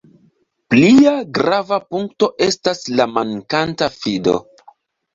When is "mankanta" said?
3.15-3.95